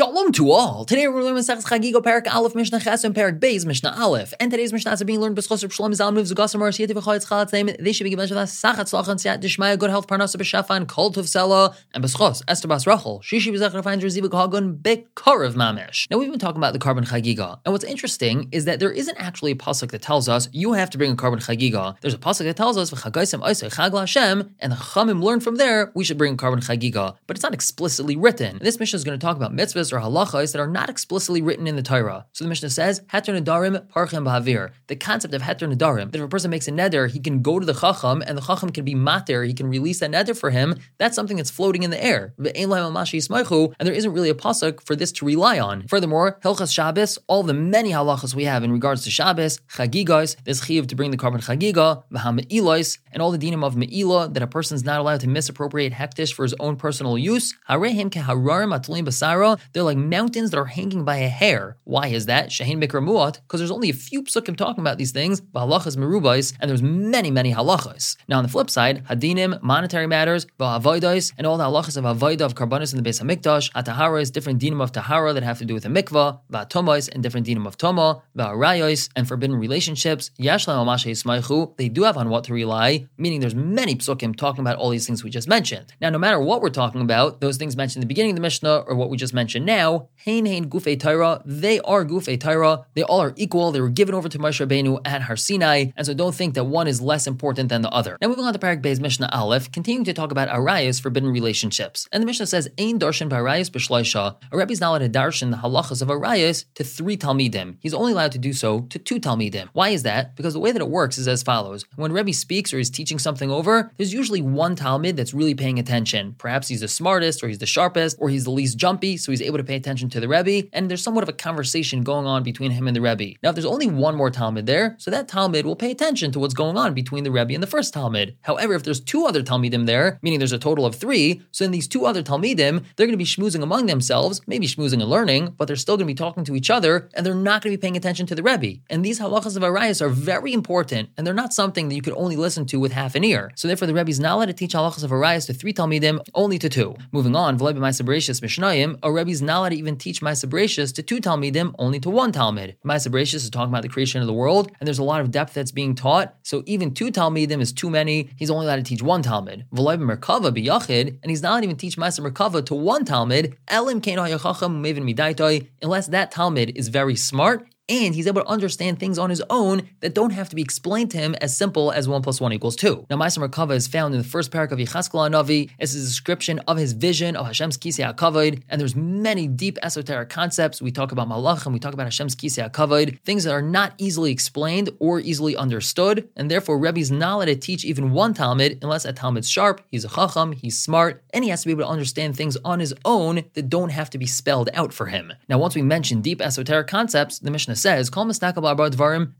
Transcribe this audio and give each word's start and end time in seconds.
Shalom 0.00 0.32
to 0.32 0.50
all. 0.50 0.86
Today 0.86 1.06
we're 1.08 1.22
learning 1.22 1.42
Masechus 1.42 1.66
Chagiga 1.66 2.02
Parak 2.02 2.26
Aleph 2.26 2.54
Mishnah 2.54 2.80
Ches 2.80 3.04
and 3.04 3.14
Parak 3.14 3.38
Beis 3.38 3.66
Mishnah 3.66 3.94
Aleph. 3.98 4.32
And 4.40 4.50
today's 4.50 4.72
Mishnah 4.72 4.92
is 4.92 5.04
being 5.04 5.20
learned 5.20 5.36
b'schos 5.36 5.62
of 5.62 5.74
Shalom 5.74 5.92
Zal 5.92 6.10
Moves 6.10 6.32
Zugas 6.32 6.54
Amar 6.54 6.70
Shiyati 6.70 6.92
V'Chayetz 6.92 7.26
Chalatz 7.26 7.52
Name. 7.52 7.68
They 7.78 7.92
should 7.92 8.04
be 8.04 8.08
given 8.08 8.26
Shavas 8.26 8.48
Sachat 8.50 8.88
Slachan 8.88 9.16
Siyat 9.16 9.42
Dishmaya 9.42 9.78
Good 9.78 9.90
Health 9.90 10.06
Parnasa 10.06 10.36
B'Shafa 10.36 10.88
Kol 10.88 11.12
Tov 11.12 11.24
Sela 11.24 11.76
and 11.92 12.02
b'schos 12.02 12.42
Esther 12.48 12.66
Bas 12.66 12.86
Rachel 12.86 13.20
Shishi 13.20 13.52
B'Zechar 13.52 13.84
finds 13.84 14.02
Reziva 14.02 14.30
Kahagun 14.30 14.80
Bekarev 14.80 15.52
Mamish. 15.52 16.10
Now 16.10 16.16
we've 16.16 16.30
been 16.30 16.38
talking 16.38 16.56
about 16.56 16.72
the 16.72 16.78
korban 16.78 17.06
Chagiga, 17.06 17.60
and 17.66 17.72
what's 17.74 17.84
interesting 17.84 18.48
is 18.52 18.64
that 18.64 18.80
there 18.80 18.90
isn't 18.90 19.18
actually 19.18 19.52
a 19.52 19.56
pasuk 19.56 19.90
that 19.90 20.00
tells 20.00 20.30
us 20.30 20.48
you 20.52 20.72
have 20.72 20.88
to 20.88 20.96
bring 20.96 21.12
a 21.12 21.14
korban 21.14 21.44
Chagiga. 21.44 22.00
There's 22.00 22.14
a 22.14 22.18
pasuk 22.18 22.44
that 22.44 22.56
tells 22.56 22.78
us 22.78 22.90
V'Chagaisem 22.90 23.42
Oisei 23.42 23.70
Chagla 23.70 24.00
Hashem, 24.00 24.54
and 24.60 24.72
the 24.72 24.76
Chamim 24.76 25.22
learn 25.22 25.40
from 25.40 25.56
there 25.56 25.92
we 25.94 26.04
should 26.04 26.16
bring 26.16 26.32
a 26.32 26.36
korban 26.38 26.64
Chagiga, 26.64 27.16
but 27.26 27.36
it's 27.36 27.44
not 27.44 27.52
explicitly 27.52 28.16
written. 28.16 28.60
This 28.62 28.80
Mishnah 28.80 28.96
is 28.96 29.04
going 29.04 29.18
to 29.18 29.22
talk 29.22 29.36
about 29.36 29.54
mitzvahs 29.54 29.89
or 29.92 30.00
halachas 30.00 30.52
that 30.52 30.60
are 30.60 30.66
not 30.66 30.88
explicitly 30.90 31.42
written 31.42 31.66
in 31.66 31.76
the 31.76 31.82
Torah. 31.82 32.26
So 32.32 32.44
the 32.44 32.48
Mishnah 32.48 32.70
says, 32.70 33.00
Heter 33.12 33.38
Nadarim 33.40 33.88
Parchem 33.88 34.24
Ba'avir. 34.24 34.70
The 34.86 34.96
concept 34.96 35.34
of 35.34 35.42
Heter 35.42 35.72
Nadarim, 35.72 36.12
that 36.12 36.18
if 36.18 36.24
a 36.24 36.28
person 36.28 36.50
makes 36.50 36.68
a 36.68 36.72
neder, 36.72 37.10
he 37.10 37.20
can 37.20 37.42
go 37.42 37.58
to 37.58 37.66
the 37.66 37.74
Chacham 37.74 38.22
and 38.26 38.36
the 38.36 38.42
Chacham 38.42 38.70
can 38.70 38.84
be 38.84 38.94
mater, 38.94 39.44
he 39.44 39.54
can 39.54 39.68
release 39.68 40.00
that 40.00 40.10
neder 40.10 40.36
for 40.36 40.50
him. 40.50 40.76
That's 40.98 41.14
something 41.14 41.36
that's 41.36 41.50
floating 41.50 41.82
in 41.82 41.90
the 41.90 42.02
air. 42.02 42.34
And 42.38 42.46
there 42.46 43.94
isn't 43.94 44.12
really 44.12 44.30
a 44.30 44.34
pasuk 44.34 44.84
for 44.84 44.96
this 44.96 45.12
to 45.12 45.24
rely 45.24 45.58
on. 45.58 45.86
Furthermore, 45.88 46.38
Hilchas 46.42 46.72
Shabbos, 46.72 47.18
all 47.26 47.42
the 47.42 47.54
many 47.54 47.90
halachas 47.90 48.34
we 48.34 48.44
have 48.44 48.62
in 48.64 48.72
regards 48.72 49.04
to 49.04 49.10
Shabbos, 49.10 49.58
Chagigos, 49.68 50.36
this 50.44 50.64
chiv 50.64 50.86
to 50.88 50.94
bring 50.94 51.10
the 51.10 51.16
korban 51.16 51.42
Chagiga, 51.44 52.02
V'ha 52.12 52.98
and 53.12 53.22
all 53.22 53.30
the 53.30 53.38
dinim 53.38 53.64
of 53.64 53.76
Me'ilah, 53.76 54.32
that 54.34 54.42
a 54.42 54.46
person's 54.46 54.84
not 54.84 55.00
allowed 55.00 55.20
to 55.20 55.28
misappropriate 55.28 55.92
hektish 55.92 56.32
for 56.32 56.42
his 56.44 56.54
own 56.60 56.76
personal 56.76 57.18
use. 57.18 57.54
Harehim 57.68 58.10
kehararim 58.10 58.76
atulim 58.76 59.04
basara. 59.04 59.58
They're 59.80 59.86
like 59.86 59.96
mountains 59.96 60.50
that 60.50 60.58
are 60.58 60.66
hanging 60.66 61.06
by 61.06 61.16
a 61.16 61.30
hair. 61.30 61.78
Why 61.84 62.08
is 62.08 62.26
that? 62.26 62.50
Because 62.50 63.60
there's 63.60 63.70
only 63.70 63.88
a 63.88 63.94
few 63.94 64.22
psukim 64.22 64.54
talking 64.54 64.82
about 64.82 64.98
these 64.98 65.10
things, 65.10 65.40
halachas 65.40 65.96
merubais, 65.96 66.52
and 66.60 66.68
there's 66.68 66.82
many, 66.82 67.30
many 67.30 67.54
halachas. 67.54 68.18
Now 68.28 68.36
on 68.36 68.42
the 68.42 68.50
flip 68.50 68.68
side, 68.68 69.06
hadinim, 69.06 69.62
monetary 69.62 70.06
matters, 70.06 70.46
va'avoidais, 70.58 71.32
and 71.38 71.46
all 71.46 71.56
the 71.56 71.64
halachas 71.64 71.96
of 71.96 72.04
avoida 72.04 72.42
of 72.42 72.54
karbanis 72.54 72.92
in 72.92 72.98
the 72.98 73.02
base 73.02 73.22
of 73.22 73.26
mikdash, 73.26 73.72
atahara 73.72 74.20
is 74.20 74.30
different 74.30 74.60
dinim 74.60 74.82
of 74.82 74.92
tahara 74.92 75.32
that 75.32 75.42
have 75.42 75.56
to 75.60 75.64
do 75.64 75.72
with 75.72 75.86
a 75.86 75.88
mikvah, 75.88 76.40
va'tomais, 76.52 77.08
and 77.10 77.22
different 77.22 77.46
dinim 77.46 77.66
of 77.66 77.78
toma, 77.78 78.20
va'arayos, 78.36 79.08
and 79.16 79.26
forbidden 79.26 79.56
relationships, 79.56 80.30
yashlam 80.38 80.76
amashe 80.84 81.76
they 81.78 81.88
do 81.88 82.02
have 82.02 82.18
on 82.18 82.28
what 82.28 82.44
to 82.44 82.52
rely, 82.52 83.08
meaning 83.16 83.40
there's 83.40 83.54
many 83.54 83.94
psukim 83.94 84.36
talking 84.36 84.60
about 84.60 84.76
all 84.76 84.90
these 84.90 85.06
things 85.06 85.24
we 85.24 85.30
just 85.30 85.48
mentioned. 85.48 85.94
Now, 86.02 86.10
no 86.10 86.18
matter 86.18 86.38
what 86.38 86.60
we're 86.60 86.68
talking 86.68 87.00
about, 87.00 87.40
those 87.40 87.56
things 87.56 87.78
mentioned 87.78 88.02
in 88.02 88.06
the 88.06 88.12
beginning 88.12 88.32
of 88.32 88.36
the 88.36 88.42
Mishnah 88.42 88.84
or 88.86 88.94
what 88.94 89.08
we 89.08 89.16
just 89.16 89.32
mentioned 89.32 89.64
now, 89.70 90.08
Hein 90.26 90.44
Hein 90.46 90.68
Gufei 90.68 91.00
Torah, 91.00 91.40
they 91.46 91.80
are 91.80 92.04
Gufei 92.04 92.38
Torah. 92.38 92.84
They 92.94 93.02
all 93.04 93.22
are 93.22 93.32
equal. 93.36 93.72
They 93.72 93.80
were 93.80 93.88
given 93.88 94.14
over 94.14 94.28
to 94.28 94.38
Moshe 94.38 94.60
Rabbeinu 94.60 95.00
at 95.06 95.22
Har 95.22 95.36
Sinai, 95.36 95.92
and 95.96 96.06
so 96.06 96.12
don't 96.12 96.34
think 96.34 96.54
that 96.54 96.64
one 96.64 96.86
is 96.86 97.00
less 97.00 97.26
important 97.26 97.70
than 97.70 97.80
the 97.80 97.88
other. 97.90 98.18
Now 98.20 98.28
moving 98.28 98.44
on 98.44 98.52
to 98.52 98.58
Parak 98.58 98.82
Beis 98.82 99.00
Mishnah 99.00 99.30
Aleph, 99.32 99.72
continuing 99.72 100.04
to 100.04 100.12
talk 100.12 100.30
about 100.30 100.48
Arayas, 100.48 101.00
forbidden 101.00 101.30
relationships. 101.30 102.08
And 102.12 102.20
the 102.22 102.26
Mishnah 102.26 102.48
says, 102.48 102.68
Ein 102.78 102.98
Darshan 102.98 103.30
Barayas 103.30 103.70
B'Shloisha. 103.70 104.36
A 104.52 104.70
is 104.70 104.80
not 104.80 104.90
allowed 104.90 104.98
to 104.98 105.08
darshan 105.08 105.50
the 105.52 105.56
halachas 105.56 106.02
of 106.02 106.08
Arayas 106.08 106.66
to 106.74 106.84
three 106.84 107.16
Talmidim. 107.16 107.76
He's 107.80 107.94
only 107.94 108.12
allowed 108.12 108.32
to 108.32 108.38
do 108.38 108.52
so 108.52 108.80
to 108.90 108.98
two 108.98 109.20
Talmidim. 109.20 109.68
Why 109.72 109.90
is 109.90 110.02
that? 110.02 110.36
Because 110.36 110.52
the 110.54 110.60
way 110.60 110.72
that 110.72 110.82
it 110.82 110.90
works 110.90 111.16
is 111.16 111.28
as 111.28 111.42
follows. 111.42 111.86
When 111.96 112.12
Rebbe 112.12 112.32
speaks 112.34 112.74
or 112.74 112.78
is 112.78 112.90
teaching 112.90 113.18
something 113.18 113.50
over, 113.50 113.90
there's 113.96 114.12
usually 114.12 114.42
one 114.42 114.76
Talmid 114.76 115.16
that's 115.16 115.32
really 115.32 115.54
paying 115.54 115.78
attention. 115.78 116.34
Perhaps 116.36 116.68
he's 116.68 116.80
the 116.80 116.88
smartest, 116.88 117.42
or 117.42 117.48
he's 117.48 117.58
the 117.58 117.66
sharpest, 117.66 118.18
or 118.20 118.28
he's 118.28 118.44
the 118.44 118.50
least 118.50 118.76
jumpy, 118.76 119.16
so 119.16 119.32
he's 119.32 119.40
able 119.40 119.49
to 119.58 119.64
pay 119.64 119.76
attention 119.76 120.08
to 120.10 120.20
the 120.20 120.28
Rebbe, 120.28 120.68
and 120.72 120.90
there's 120.90 121.02
somewhat 121.02 121.22
of 121.22 121.28
a 121.28 121.32
conversation 121.32 122.02
going 122.02 122.26
on 122.26 122.42
between 122.42 122.70
him 122.70 122.86
and 122.86 122.96
the 122.96 123.00
Rebbe. 123.00 123.36
Now, 123.42 123.50
if 123.50 123.54
there's 123.54 123.64
only 123.64 123.88
one 123.88 124.16
more 124.16 124.30
Talmud 124.30 124.66
there, 124.66 124.96
so 124.98 125.10
that 125.10 125.28
Talmud 125.28 125.66
will 125.66 125.76
pay 125.76 125.90
attention 125.90 126.32
to 126.32 126.38
what's 126.38 126.54
going 126.54 126.76
on 126.76 126.94
between 126.94 127.24
the 127.24 127.30
Rebbe 127.30 127.54
and 127.54 127.62
the 127.62 127.66
first 127.66 127.92
Talmud. 127.94 128.36
However, 128.42 128.74
if 128.74 128.82
there's 128.82 129.00
two 129.00 129.26
other 129.26 129.42
Talmidim 129.42 129.86
there, 129.86 130.18
meaning 130.22 130.38
there's 130.38 130.52
a 130.52 130.58
total 130.58 130.86
of 130.86 130.94
three, 130.94 131.42
so 131.50 131.64
in 131.64 131.70
these 131.70 131.88
two 131.88 132.06
other 132.06 132.22
Talmidim, 132.22 132.84
they're 132.96 133.06
going 133.06 133.10
to 133.10 133.16
be 133.16 133.24
schmoozing 133.24 133.62
among 133.62 133.86
themselves, 133.86 134.40
maybe 134.46 134.66
schmoozing 134.66 135.00
and 135.00 135.10
learning, 135.10 135.54
but 135.56 135.66
they're 135.66 135.76
still 135.76 135.96
going 135.96 136.06
to 136.06 136.12
be 136.12 136.14
talking 136.14 136.44
to 136.44 136.54
each 136.54 136.70
other, 136.70 137.08
and 137.14 137.24
they're 137.24 137.34
not 137.34 137.62
going 137.62 137.72
to 137.72 137.78
be 137.78 137.80
paying 137.80 137.96
attention 137.96 138.26
to 138.26 138.34
the 138.34 138.42
Rebbe. 138.42 138.80
And 138.88 139.04
these 139.04 139.20
halachas 139.20 139.56
of 139.56 139.62
Arias 139.64 140.02
are 140.02 140.08
very 140.08 140.52
important, 140.52 141.10
and 141.16 141.26
they're 141.26 141.34
not 141.34 141.52
something 141.52 141.88
that 141.88 141.94
you 141.94 142.02
could 142.02 142.14
only 142.16 142.36
listen 142.36 142.66
to 142.66 142.80
with 142.80 142.92
half 142.92 143.14
an 143.14 143.24
ear. 143.24 143.50
So 143.54 143.68
therefore, 143.68 143.86
the 143.86 143.94
Rebbe 143.94 144.10
is 144.10 144.20
not 144.20 144.36
allowed 144.36 144.46
to 144.46 144.52
teach 144.52 144.74
halachas 144.74 145.04
of 145.04 145.12
Arias 145.12 145.46
to 145.46 145.54
three 145.54 145.72
Talmidim, 145.72 146.20
only 146.34 146.58
to 146.58 146.68
two. 146.68 146.96
Moving 147.12 147.34
on, 147.34 147.58
V'lei 147.58 147.74
mishnayim, 147.74 148.98
a 149.02 149.12
Rebbe 149.12 149.30
is 149.40 149.46
not 149.46 149.58
allowed 149.58 149.70
to 149.70 149.76
even 149.76 149.96
teach 149.96 150.20
Maisa 150.20 150.94
to 150.94 151.02
two 151.02 151.20
Talmidim, 151.20 151.74
only 151.78 151.98
to 152.00 152.10
one 152.10 152.30
Talmud. 152.30 152.76
Maisa 152.84 153.34
is 153.34 153.48
talking 153.48 153.70
about 153.70 153.82
the 153.82 153.88
creation 153.88 154.20
of 154.20 154.26
the 154.26 154.34
world, 154.34 154.70
and 154.78 154.86
there's 154.86 154.98
a 154.98 155.04
lot 155.04 155.22
of 155.22 155.30
depth 155.30 155.54
that's 155.54 155.72
being 155.72 155.94
taught, 155.94 156.34
so 156.42 156.62
even 156.66 156.92
two 156.92 157.10
Talmidim 157.10 157.60
is 157.60 157.72
too 157.72 157.88
many, 157.88 158.30
he's 158.36 158.50
only 158.50 158.66
allowed 158.66 158.76
to 158.76 158.82
teach 158.82 159.02
one 159.02 159.22
Talmud. 159.22 159.64
V'lei 159.74 159.98
b'merkava 159.98 160.54
b'yachid, 160.54 161.18
and 161.22 161.30
he's 161.30 161.42
not 161.42 161.64
even 161.64 161.76
teach 161.76 161.96
Maisa 161.96 162.20
Merkava 162.20 162.64
to 162.66 162.74
one 162.74 163.04
Talmud, 163.04 163.56
elim 163.68 164.00
kein 164.00 164.18
ha'yachacham 164.18 164.82
midaitoi, 164.82 165.68
unless 165.80 166.08
that 166.08 166.30
Talmud 166.30 166.76
is 166.76 166.88
very 166.88 167.16
smart 167.16 167.66
and 167.90 168.14
he's 168.14 168.28
able 168.28 168.40
to 168.40 168.48
understand 168.48 168.98
things 168.98 169.18
on 169.18 169.28
his 169.28 169.42
own 169.50 169.82
that 170.00 170.14
don't 170.14 170.30
have 170.30 170.48
to 170.48 170.56
be 170.56 170.62
explained 170.62 171.10
to 171.10 171.18
him 171.18 171.34
as 171.40 171.56
simple 171.56 171.90
as 171.90 172.08
1 172.08 172.22
plus 172.22 172.40
1 172.40 172.52
equals 172.52 172.76
2. 172.76 173.06
Now, 173.10 173.16
Ma'aser 173.16 173.46
Merkava 173.46 173.74
is 173.74 173.88
found 173.88 174.14
in 174.14 174.22
the 174.22 174.26
first 174.26 174.52
parak 174.52 174.70
of 174.70 174.78
Yechaskel 174.78 175.28
Navi. 175.30 175.70
It's 175.78 175.94
a 175.94 175.98
description 175.98 176.60
of 176.60 176.76
his 176.76 176.92
vision 176.92 177.34
of 177.34 177.46
Hashem's 177.46 177.76
Kisei 177.76 178.14
HaKavod, 178.14 178.62
and 178.68 178.80
there's 178.80 178.94
many 178.94 179.48
deep 179.48 179.78
esoteric 179.82 180.28
concepts. 180.28 180.80
We 180.80 180.92
talk 180.92 181.10
about 181.10 181.28
Malach 181.28 181.64
and 181.66 181.74
we 181.74 181.80
talk 181.80 181.92
about 181.92 182.06
Hashem's 182.06 182.36
Kisei 182.36 182.70
HaKavod, 182.70 183.20
things 183.22 183.44
that 183.44 183.52
are 183.52 183.60
not 183.62 183.94
easily 183.98 184.30
explained 184.30 184.90
or 185.00 185.18
easily 185.18 185.56
understood, 185.56 186.28
and 186.36 186.50
therefore 186.50 186.78
Rebbe's 186.78 187.10
not 187.10 187.36
allowed 187.36 187.46
to 187.46 187.56
teach 187.56 187.84
even 187.84 188.12
one 188.12 188.34
Talmud 188.34 188.78
unless 188.82 189.04
a 189.04 189.12
Talmud's 189.12 189.50
sharp, 189.50 189.82
he's 189.88 190.04
a 190.04 190.08
Chacham, 190.08 190.52
he's 190.52 190.78
smart, 190.78 191.24
and 191.34 191.42
he 191.42 191.50
has 191.50 191.62
to 191.62 191.66
be 191.66 191.72
able 191.72 191.82
to 191.84 191.88
understand 191.88 192.36
things 192.36 192.56
on 192.64 192.78
his 192.78 192.94
own 193.04 193.44
that 193.54 193.68
don't 193.68 193.90
have 193.90 194.10
to 194.10 194.18
be 194.18 194.26
spelled 194.26 194.70
out 194.74 194.92
for 194.92 195.06
him. 195.06 195.32
Now, 195.48 195.58
once 195.58 195.74
we 195.74 195.82
mention 195.82 196.20
deep 196.20 196.40
esoteric 196.40 196.86
concepts, 196.86 197.38
the 197.38 197.50
Mishnah 197.50 197.76
says, 197.80 198.10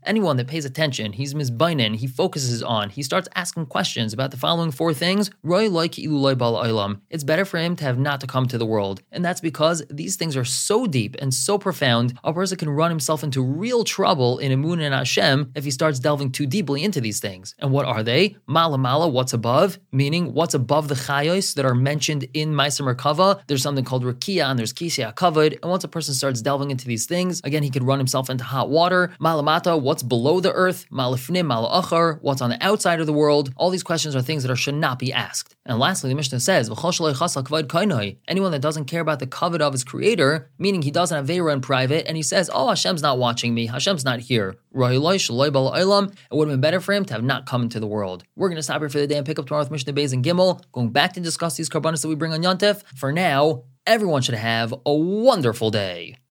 anyone 0.03 0.37
that 0.37 0.47
pays 0.47 0.65
attention, 0.65 1.13
he's 1.13 1.33
mizbainin, 1.33 1.95
he 1.95 2.07
focuses 2.07 2.63
on, 2.63 2.89
he 2.89 3.03
starts 3.03 3.29
asking 3.35 3.67
questions 3.67 4.13
about 4.13 4.31
the 4.31 4.37
following 4.37 4.71
four 4.71 4.93
things, 4.93 5.29
Roy. 5.43 5.69
It's 5.71 7.23
better 7.23 7.45
for 7.45 7.57
him 7.57 7.75
to 7.75 7.83
have 7.83 7.99
not 7.99 8.21
to 8.21 8.27
come 8.27 8.47
to 8.47 8.57
the 8.57 8.65
world. 8.65 9.01
And 9.11 9.23
that's 9.23 9.41
because 9.41 9.83
these 9.89 10.15
things 10.15 10.35
are 10.35 10.45
so 10.45 10.87
deep 10.87 11.15
and 11.19 11.33
so 11.33 11.57
profound, 11.57 12.17
a 12.23 12.33
person 12.33 12.57
can 12.57 12.69
run 12.69 12.91
himself 12.91 13.23
into 13.23 13.43
real 13.43 13.83
trouble 13.83 14.39
in 14.39 14.51
Amun 14.51 14.79
and 14.79 14.93
Hashem 14.93 15.51
if 15.55 15.63
he 15.63 15.71
starts 15.71 15.99
delving 15.99 16.31
too 16.31 16.45
deeply 16.45 16.83
into 16.83 17.01
these 17.01 17.19
things. 17.19 17.55
And 17.59 17.71
what 17.71 17.85
are 17.85 18.03
they? 18.03 18.37
Mala 18.47 18.77
mala, 18.77 19.07
what's 19.07 19.33
above? 19.33 19.79
Meaning, 19.91 20.33
what's 20.33 20.53
above 20.53 20.87
the 20.87 20.95
chayos 20.95 21.55
that 21.55 21.65
are 21.65 21.75
mentioned 21.75 22.27
in 22.33 22.51
Meiser 22.53 22.81
Merkava? 22.81 23.41
There's 23.47 23.63
something 23.63 23.85
called 23.85 24.03
Rakia 24.03 24.45
and 24.45 24.57
there's 24.57 24.73
Kisei 24.73 25.13
HaKavod. 25.13 25.59
And 25.61 25.69
once 25.69 25.83
a 25.83 25.87
person 25.87 26.13
starts 26.13 26.41
delving 26.41 26.71
into 26.71 26.87
these 26.87 27.05
things, 27.05 27.41
again, 27.43 27.63
he 27.63 27.69
could 27.69 27.83
run 27.83 27.99
himself 27.99 28.20
into 28.29 28.43
hot 28.43 28.69
water, 28.69 29.13
malamata, 29.19 29.81
what's 29.81 30.03
below 30.03 30.39
the 30.39 30.51
earth, 30.53 30.85
malafnim, 30.91 31.47
malachar, 31.47 32.19
what's 32.21 32.41
on 32.41 32.49
the 32.49 32.63
outside 32.63 32.99
of 32.99 33.07
the 33.07 33.13
world. 33.13 33.53
All 33.55 33.69
these 33.69 33.83
questions 33.83 34.15
are 34.15 34.21
things 34.21 34.43
that 34.43 34.51
are, 34.51 34.55
should 34.55 34.75
not 34.75 34.99
be 34.99 35.11
asked. 35.11 35.55
And 35.65 35.79
lastly, 35.79 36.09
the 36.09 36.15
Mishnah 36.15 36.39
says, 36.39 36.69
anyone 36.69 38.51
that 38.51 38.61
doesn't 38.61 38.85
care 38.85 39.01
about 39.01 39.19
the 39.19 39.27
kavod 39.27 39.61
of 39.61 39.73
his 39.73 39.83
creator, 39.83 40.49
meaning 40.57 40.81
he 40.81 40.91
doesn't 40.91 41.15
have 41.15 41.27
Vera 41.27 41.53
in 41.53 41.61
private, 41.61 42.07
and 42.07 42.17
he 42.17 42.23
says, 42.23 42.49
oh, 42.53 42.69
Hashem's 42.69 43.01
not 43.01 43.19
watching 43.19 43.53
me, 43.53 43.67
Hashem's 43.67 44.03
not 44.03 44.19
here. 44.19 44.55
It 44.73 44.77
would 44.77 44.93
have 44.93 46.21
been 46.31 46.61
better 46.61 46.79
for 46.79 46.93
him 46.93 47.05
to 47.05 47.13
have 47.13 47.23
not 47.23 47.45
come 47.45 47.63
into 47.63 47.79
the 47.79 47.87
world. 47.87 48.23
We're 48.35 48.49
going 48.49 48.55
to 48.57 48.63
stop 48.63 48.81
here 48.81 48.89
for 48.89 48.99
the 48.99 49.07
day 49.07 49.17
and 49.17 49.25
pick 49.25 49.37
up 49.37 49.45
tomorrow 49.45 49.63
with 49.63 49.71
Mishnah 49.71 49.93
Beis 49.93 50.13
and 50.13 50.23
Gimel, 50.25 50.63
going 50.71 50.89
back 50.89 51.13
to 51.13 51.19
discuss 51.19 51.57
these 51.57 51.69
korbanos 51.69 52.01
that 52.01 52.07
we 52.07 52.15
bring 52.15 52.33
on 52.33 52.41
Yontif. 52.41 52.81
For 52.95 53.11
now, 53.11 53.63
everyone 53.85 54.21
should 54.21 54.35
have 54.35 54.73
a 54.85 54.93
wonderful 54.93 55.71
day. 55.71 56.15